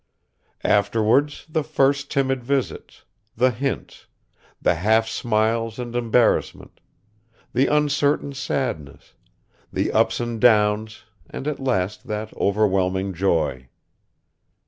Afterwards 0.63 1.45
the 1.47 1.61
first 1.63 2.09
timid 2.09 2.43
visits, 2.43 3.03
the 3.37 3.51
hints, 3.51 4.07
the 4.59 4.73
half 4.73 5.07
smiles 5.07 5.77
and 5.77 5.95
embarrassment; 5.95 6.79
the 7.53 7.67
uncertain 7.67 8.33
sadness, 8.33 9.13
the 9.71 9.91
ups 9.91 10.19
and 10.19 10.41
downs 10.41 11.03
and 11.29 11.47
at 11.47 11.59
last 11.59 12.07
that 12.07 12.35
overwhelming 12.35 13.13
joy 13.13 13.69